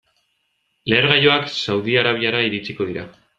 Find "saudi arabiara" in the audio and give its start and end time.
1.67-2.41